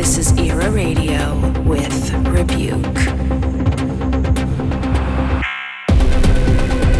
This 0.00 0.16
is 0.16 0.38
Era 0.38 0.70
Radio 0.70 1.36
with 1.60 2.14
Rebuke. 2.28 2.94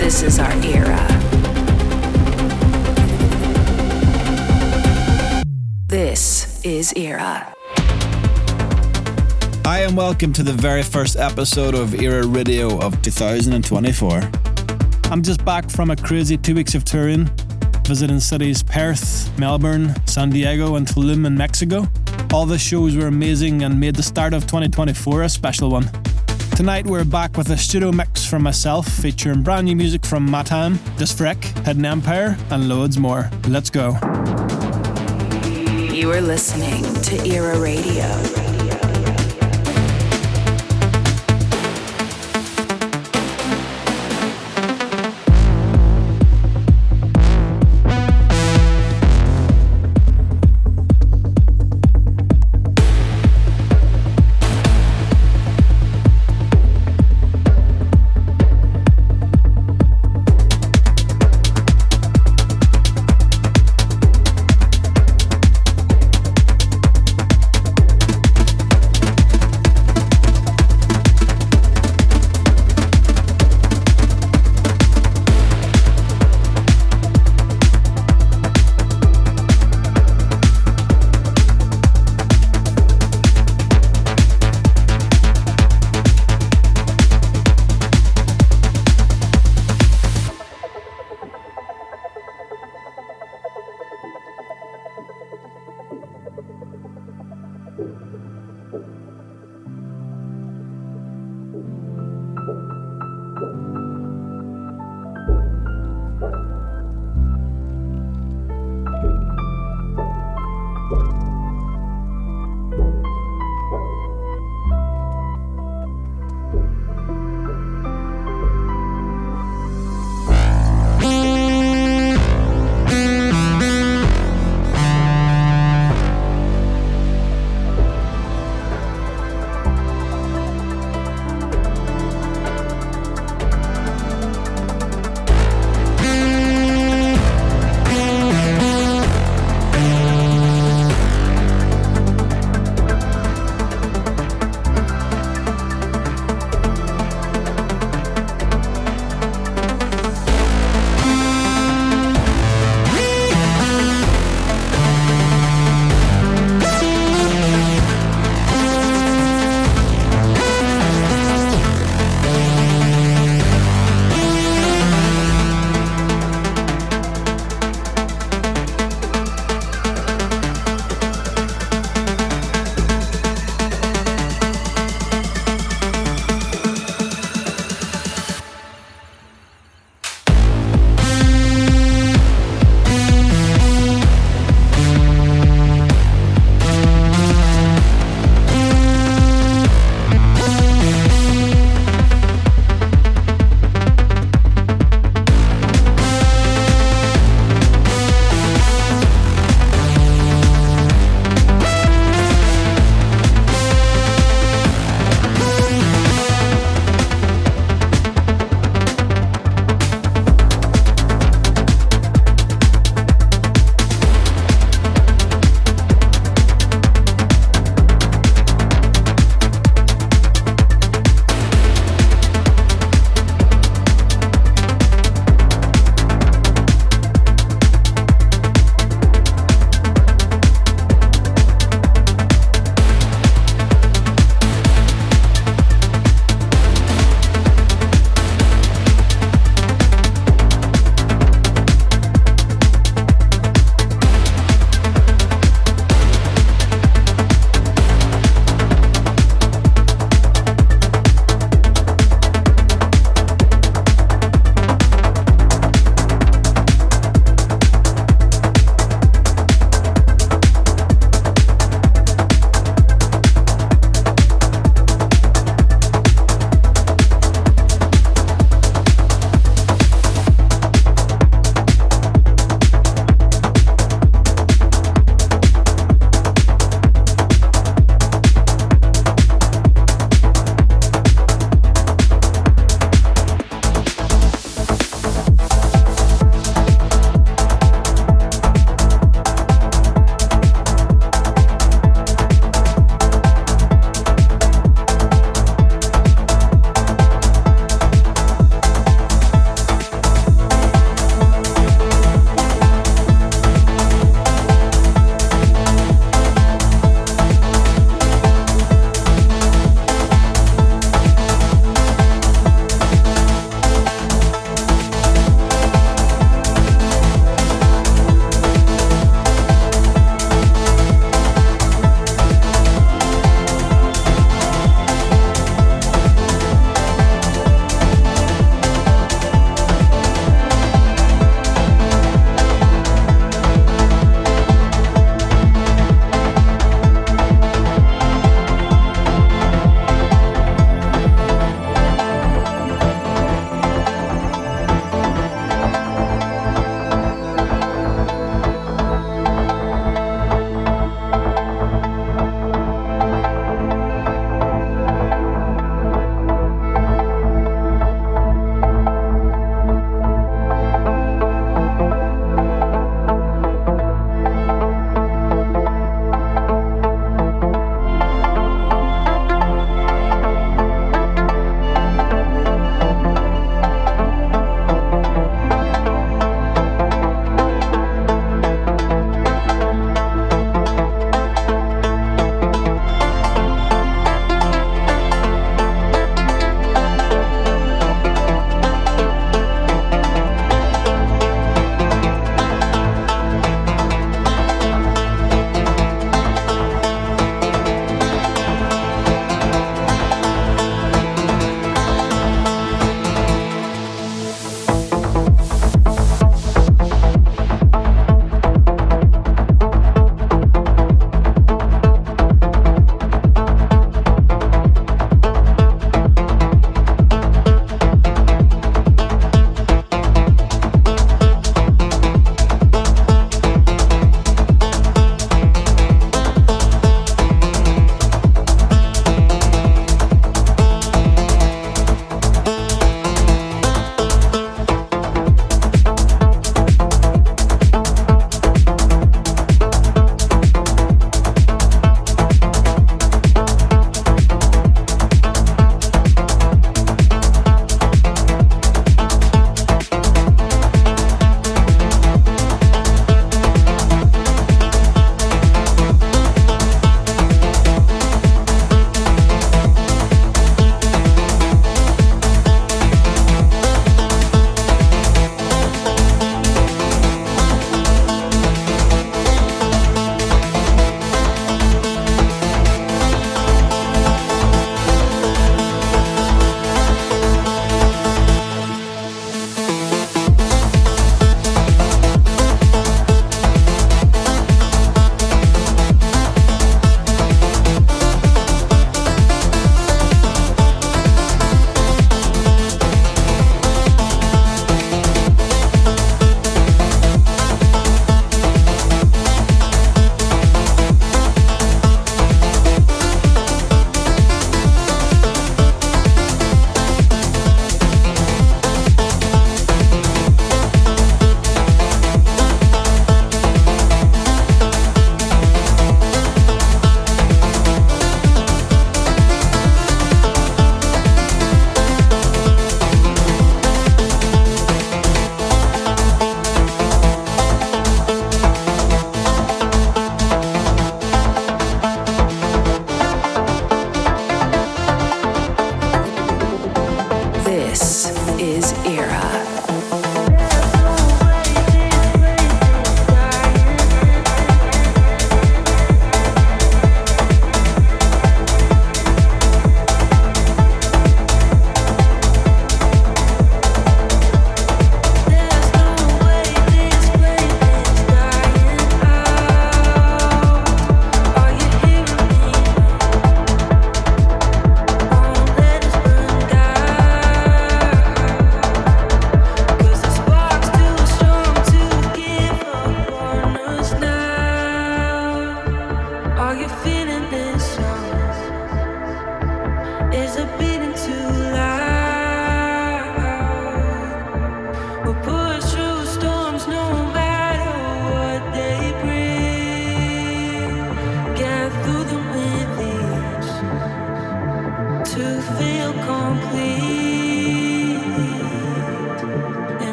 This 0.00 0.24
is 0.24 0.40
our 0.40 0.50
era. 0.64 1.06
This 5.86 6.60
is 6.64 6.92
Era. 6.96 7.54
Hi, 9.64 9.82
and 9.82 9.96
welcome 9.96 10.32
to 10.32 10.42
the 10.42 10.52
very 10.52 10.82
first 10.82 11.14
episode 11.14 11.76
of 11.76 11.94
Era 11.94 12.26
Radio 12.26 12.80
of 12.80 13.00
2024. 13.02 14.28
I'm 15.04 15.22
just 15.22 15.44
back 15.44 15.70
from 15.70 15.92
a 15.92 15.96
crazy 15.96 16.36
two 16.36 16.56
weeks 16.56 16.74
of 16.74 16.82
touring, 16.82 17.30
visiting 17.86 18.18
cities 18.18 18.64
Perth, 18.64 19.30
Melbourne, 19.38 19.94
San 20.08 20.30
Diego, 20.30 20.74
and 20.74 20.84
Tulum 20.84 21.26
in 21.26 21.36
Mexico. 21.36 21.86
All 22.32 22.44
the 22.44 22.58
shows 22.58 22.94
were 22.94 23.06
amazing 23.06 23.62
and 23.62 23.80
made 23.80 23.96
the 23.96 24.02
start 24.02 24.34
of 24.34 24.42
2024 24.46 25.22
a 25.22 25.28
special 25.28 25.70
one. 25.70 25.90
Tonight 26.56 26.86
we're 26.86 27.04
back 27.04 27.36
with 27.38 27.48
a 27.50 27.56
studio 27.56 27.90
mix 27.90 28.26
from 28.26 28.42
myself 28.42 28.86
featuring 28.86 29.42
brand 29.42 29.64
new 29.64 29.74
music 29.74 30.04
from 30.04 30.28
Mathame, 30.28 30.76
Disfreq, 30.98 31.42
Hidden 31.64 31.86
Empire, 31.86 32.36
and 32.50 32.68
loads 32.68 32.98
more. 32.98 33.30
Let's 33.48 33.70
go. 33.70 33.92
You 35.92 36.12
are 36.12 36.20
listening 36.20 36.82
to 37.02 37.26
Era 37.26 37.58
Radio. 37.58 38.37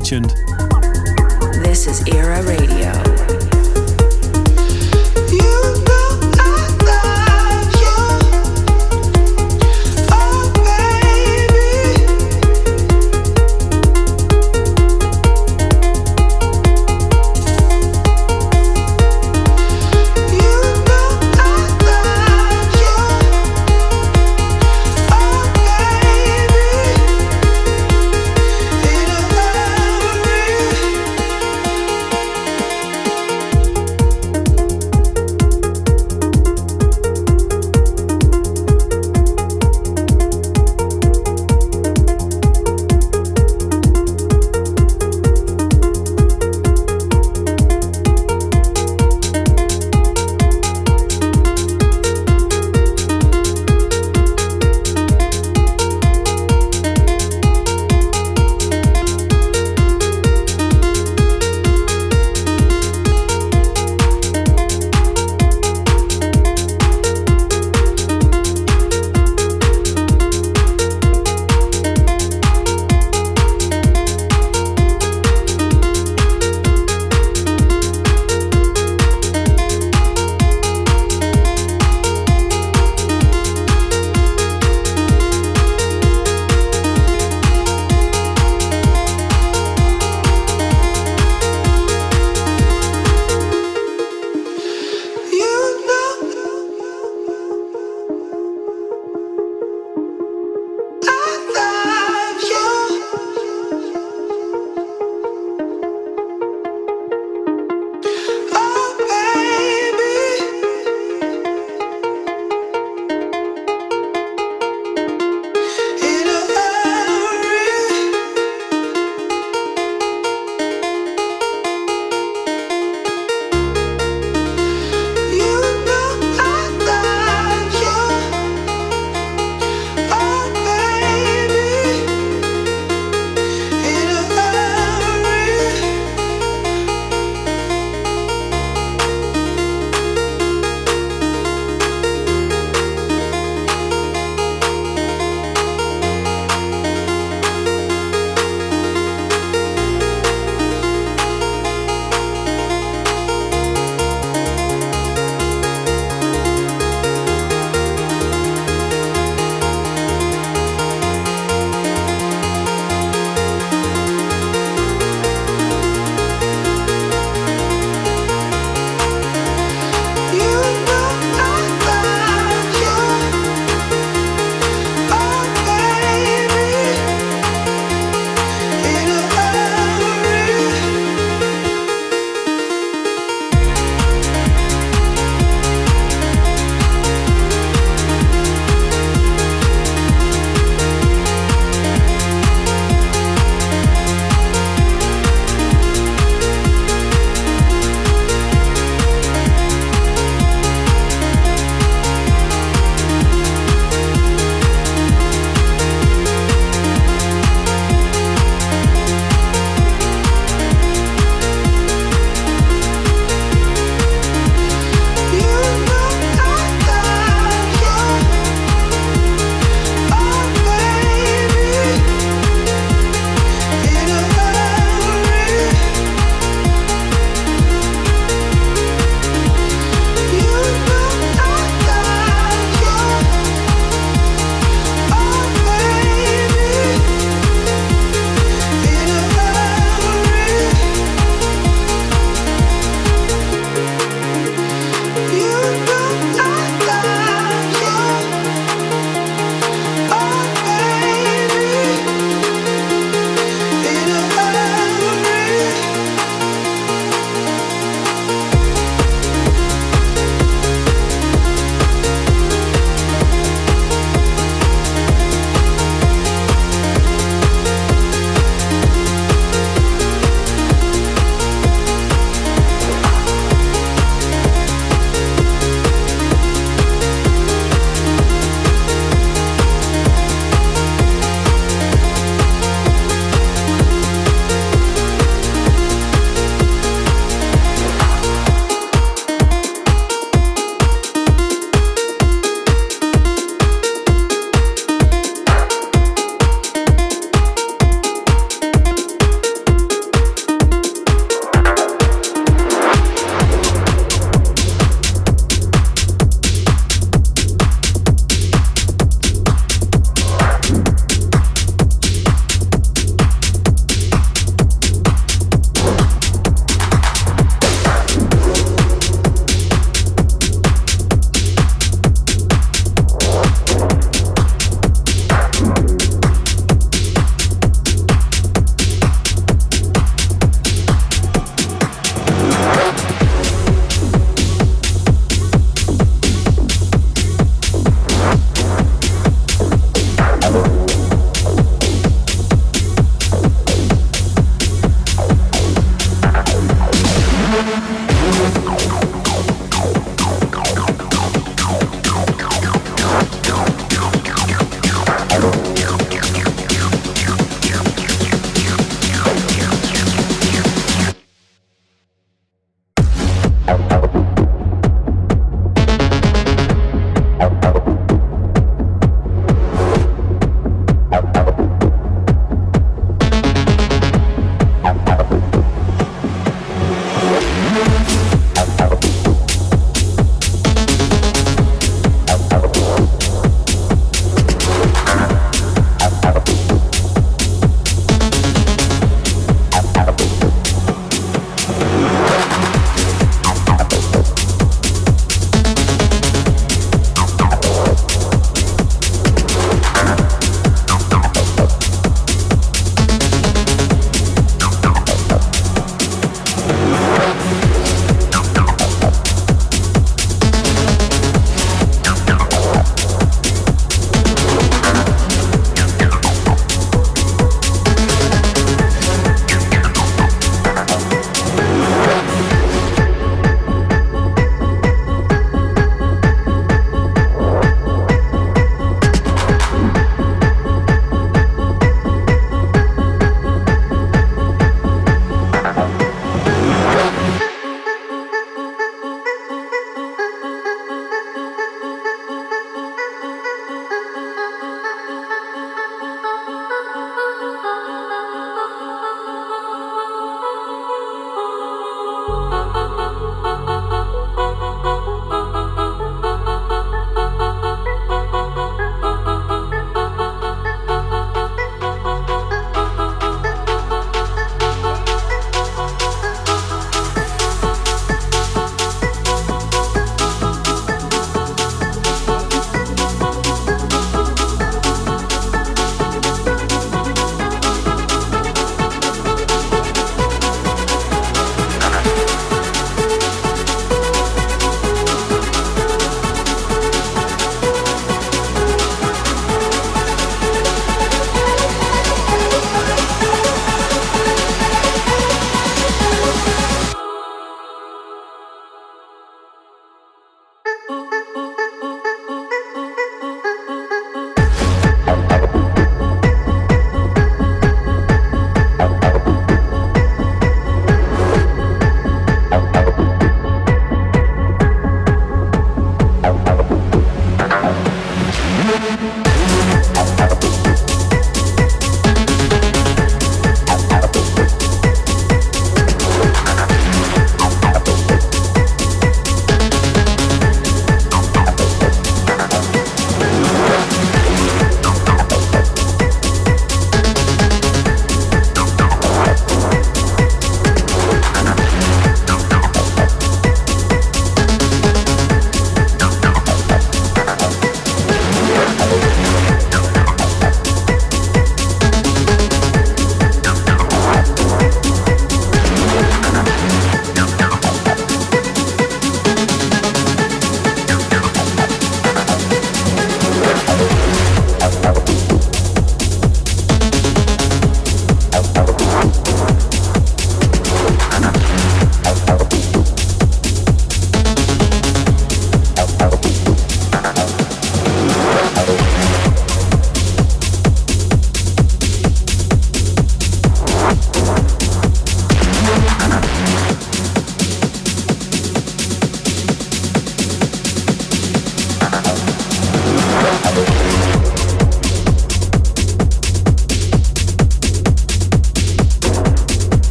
Rebuke. 0.00 0.47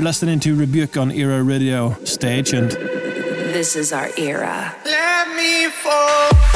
You're 0.00 0.06
listening 0.06 0.40
to 0.40 0.56
Rebuke 0.56 0.96
on 0.96 1.10
Era 1.10 1.42
Radio. 1.42 1.94
Stay 2.04 2.40
tuned. 2.40 2.70
This 2.70 3.76
is 3.76 3.92
our 3.92 4.08
era. 4.16 4.74
Let 4.86 5.36
me 5.36 5.68
fall. 5.68 6.49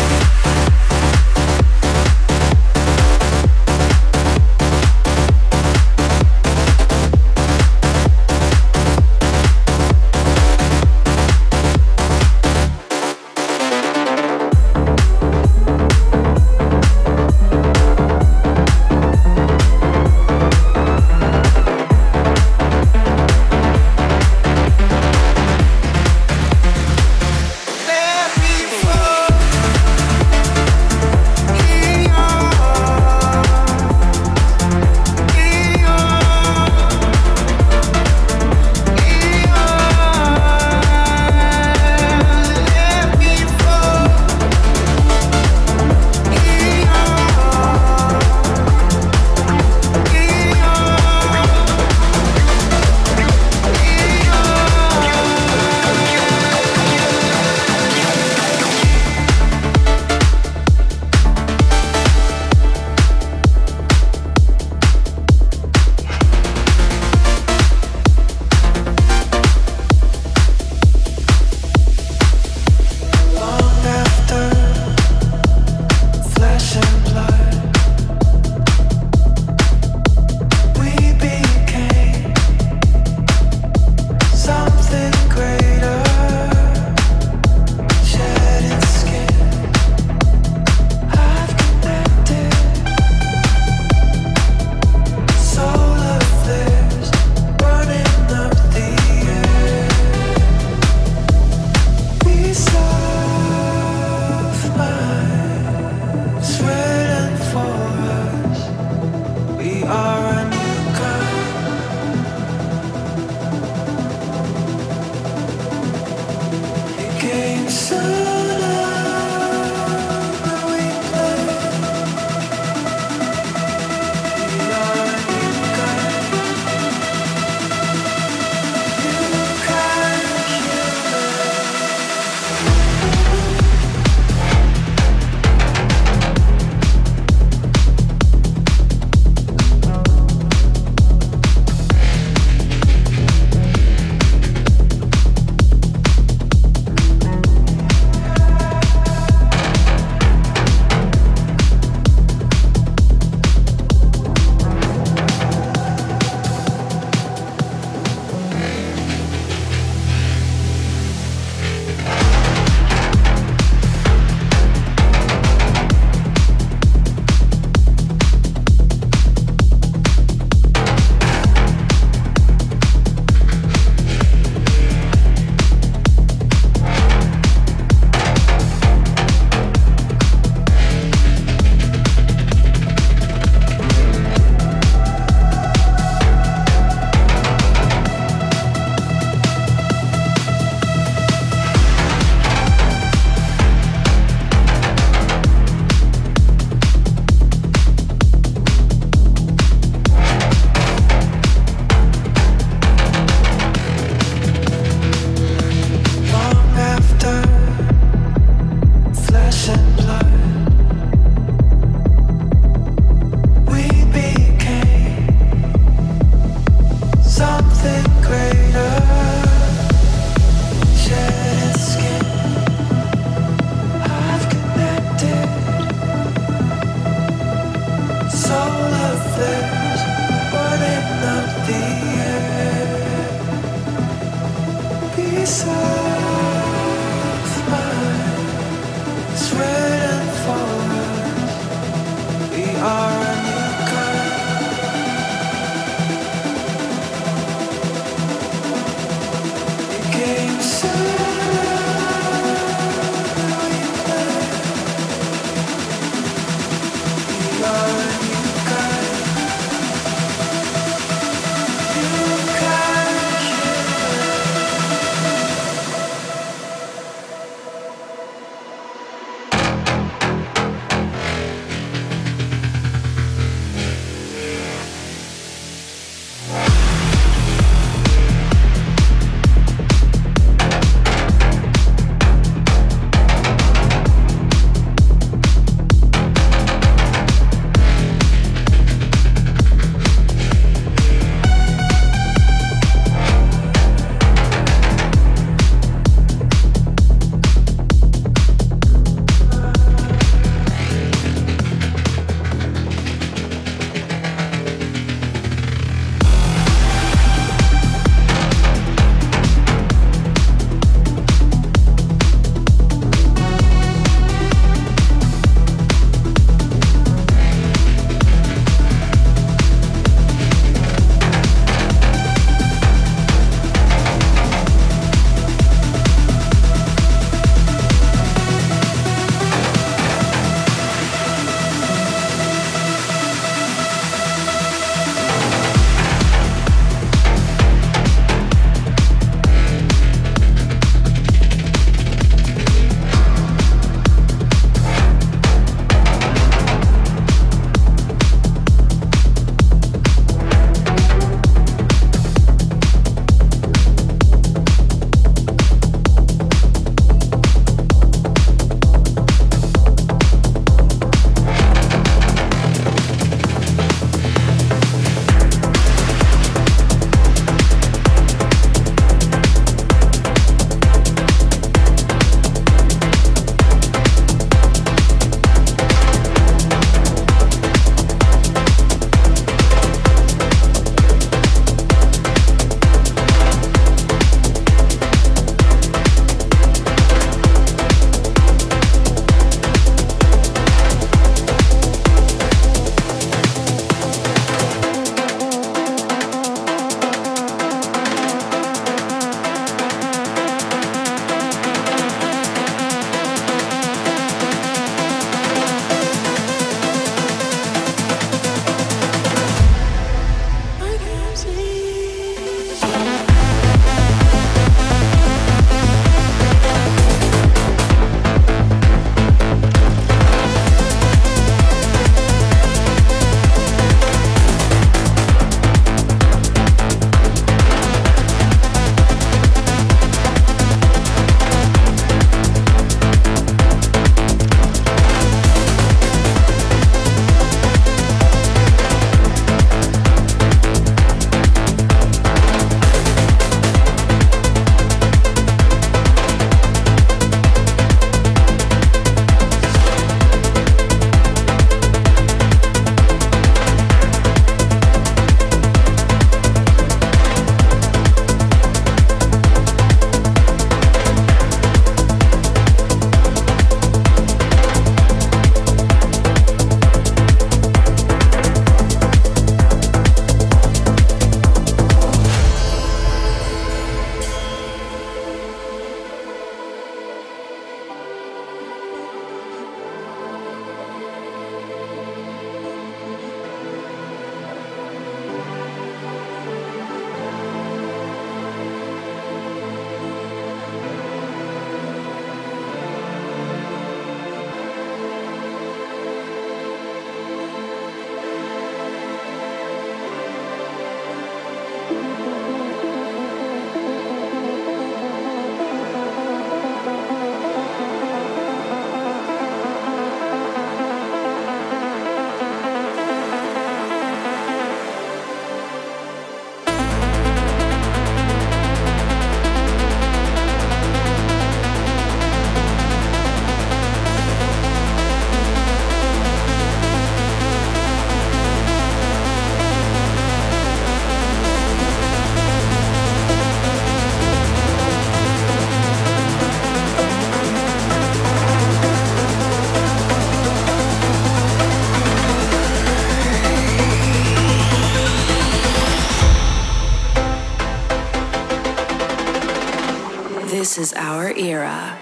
Era. 551.36 551.93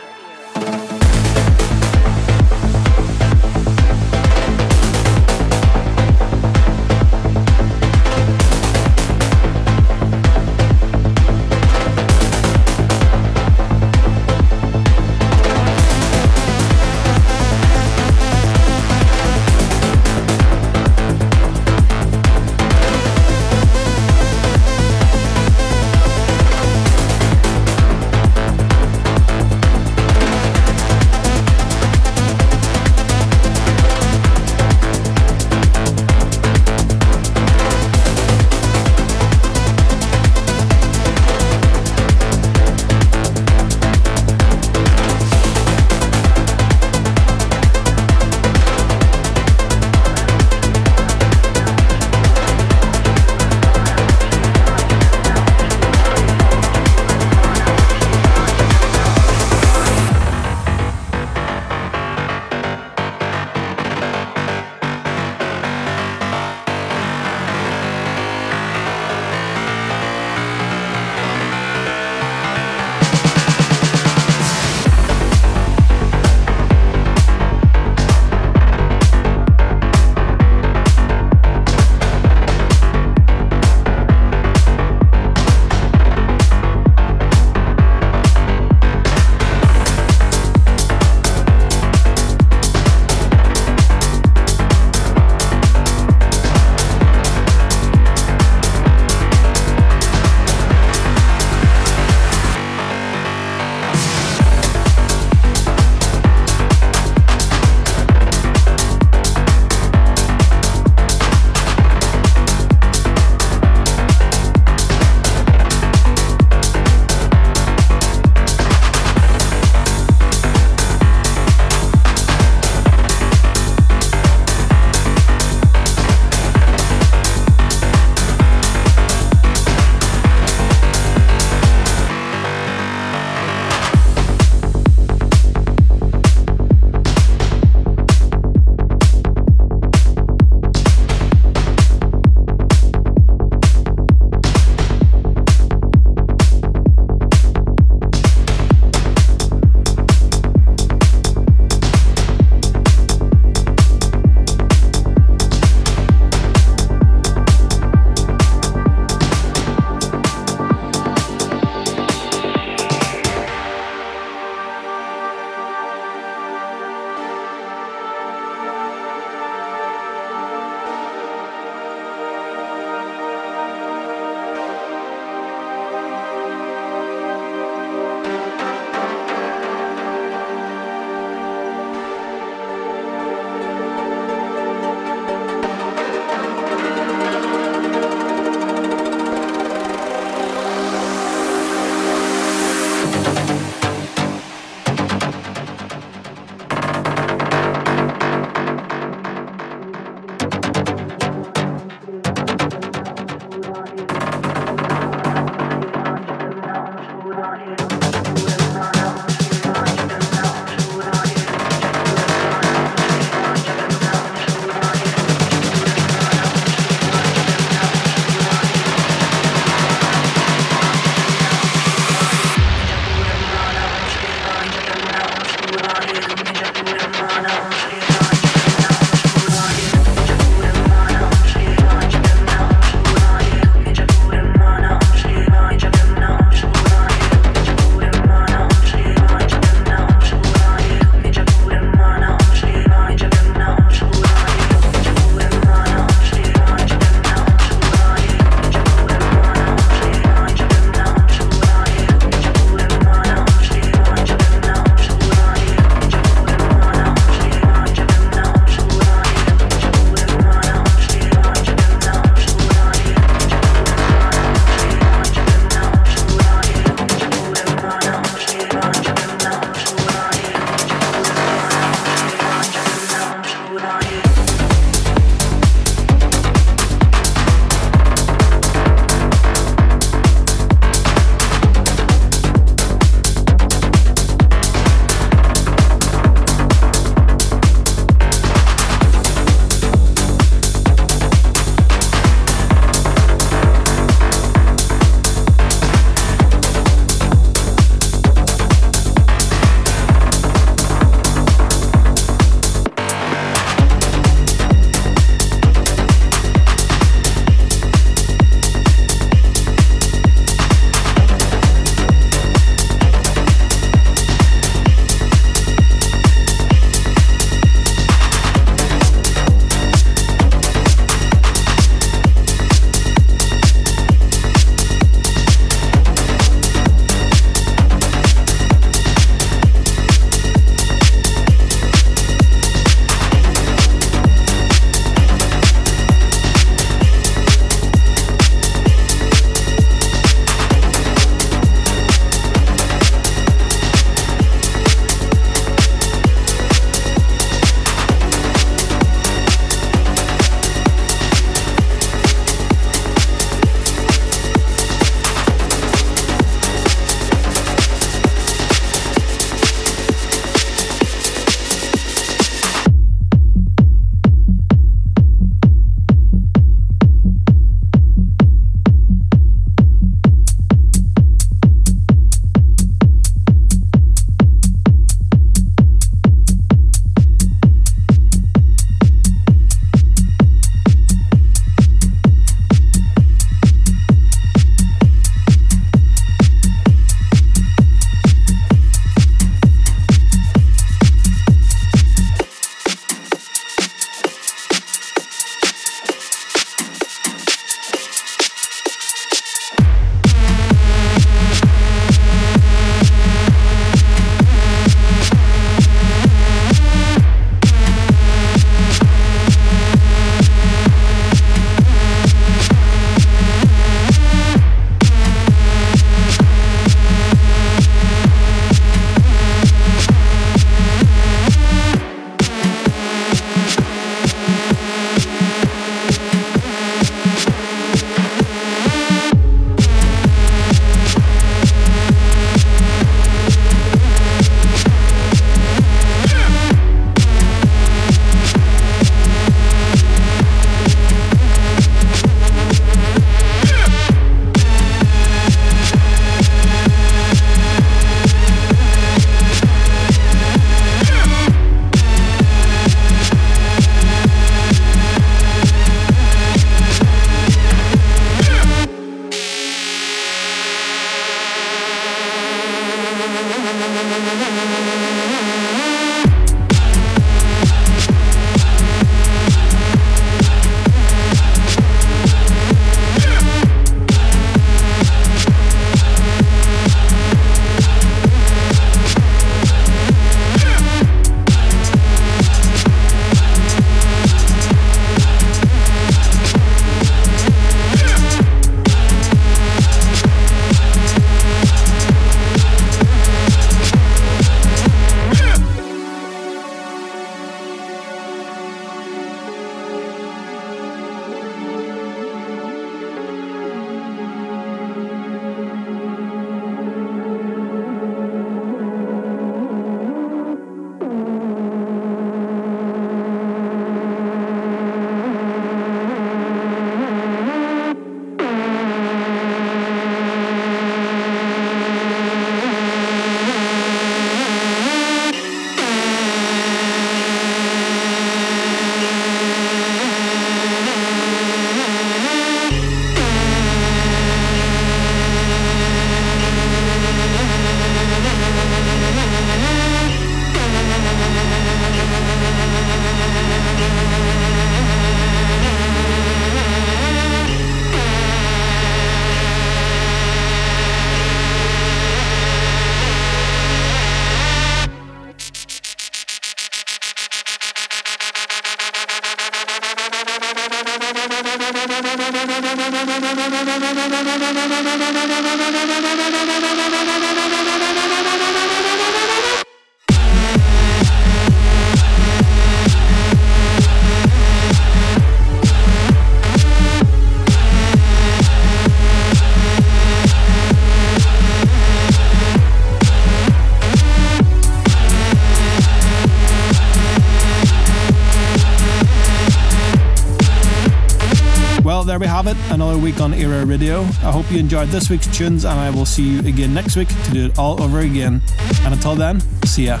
Week 593.06 593.20
on 593.20 593.32
Era 593.34 593.64
Radio. 593.64 594.02
I 594.02 594.32
hope 594.32 594.50
you 594.50 594.58
enjoyed 594.58 594.88
this 594.88 595.08
week's 595.08 595.28
tunes, 595.28 595.64
and 595.64 595.78
I 595.78 595.90
will 595.90 596.04
see 596.04 596.24
you 596.24 596.40
again 596.40 596.74
next 596.74 596.96
week 596.96 597.06
to 597.06 597.30
do 597.30 597.46
it 597.46 597.56
all 597.56 597.80
over 597.80 598.00
again. 598.00 598.42
And 598.82 598.94
until 598.94 599.14
then, 599.14 599.40
see 599.64 599.86
ya. 599.86 600.00